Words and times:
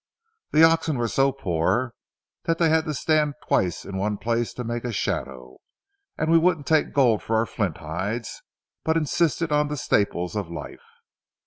The 0.49 0.63
oxen 0.63 0.97
were 0.97 1.07
so 1.07 1.31
poor 1.31 1.93
that 2.45 2.57
they 2.57 2.69
had 2.69 2.85
to 2.85 2.93
stand 2.95 3.35
twice 3.47 3.85
in 3.85 3.97
one 3.97 4.17
place 4.17 4.51
to 4.55 4.63
make 4.63 4.83
a 4.83 4.91
shadow, 4.91 5.57
and 6.17 6.31
we 6.31 6.39
wouldn't 6.39 6.65
take 6.65 6.91
gold 6.91 7.21
for 7.21 7.35
our 7.35 7.45
flint 7.45 7.77
hides 7.77 8.41
but 8.83 8.97
insisted 8.97 9.51
on 9.51 9.67
the 9.67 9.77
staples 9.77 10.35
of 10.35 10.49
life. 10.49 10.81